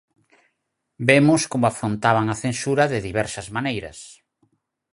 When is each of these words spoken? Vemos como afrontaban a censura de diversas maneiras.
Vemos 1.07 1.41
como 1.51 1.65
afrontaban 1.67 2.25
a 2.29 2.39
censura 2.43 2.83
de 2.91 3.03
diversas 3.07 3.47
maneiras. 3.55 3.99